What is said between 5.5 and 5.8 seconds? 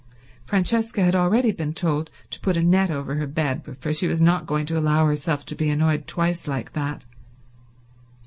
be